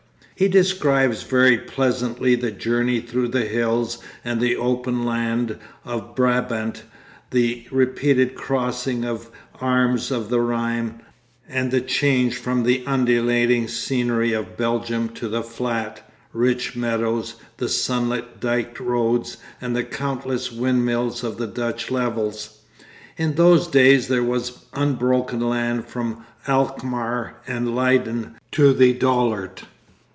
He 0.35 0.47
describes 0.47 1.21
very 1.21 1.55
pleasantly 1.59 2.33
the 2.33 2.49
journey 2.49 2.99
through 2.99 3.27
the 3.27 3.45
hills 3.45 3.99
and 4.25 4.43
open 4.43 5.05
land 5.05 5.59
of 5.85 6.15
Brabant, 6.15 6.81
the 7.29 7.67
repeated 7.69 8.33
crossing 8.33 9.05
of 9.05 9.29
arms 9.61 10.09
of 10.09 10.29
the 10.29 10.39
Rhine, 10.41 11.01
and 11.47 11.69
the 11.69 11.79
change 11.79 12.37
from 12.37 12.63
the 12.63 12.83
undulating 12.87 13.67
scenery 13.67 14.33
of 14.33 14.57
Belgium 14.57 15.09
to 15.09 15.27
the 15.29 15.43
flat, 15.43 16.11
rich 16.33 16.75
meadows, 16.75 17.35
the 17.57 17.69
sunlit 17.69 18.39
dyke 18.39 18.79
roads, 18.79 19.37
and 19.61 19.75
the 19.75 19.83
countless 19.83 20.51
windmills 20.51 21.23
of 21.23 21.37
the 21.37 21.45
Dutch 21.45 21.91
levels. 21.91 22.61
In 23.15 23.35
those 23.35 23.67
days 23.67 24.07
there 24.07 24.23
was 24.23 24.65
unbroken 24.73 25.39
land 25.41 25.85
from 25.85 26.25
Alkmaar 26.47 27.35
and 27.45 27.75
Leiden 27.75 28.37
to 28.53 28.73
the 28.73 28.91
Dollart. 28.93 29.65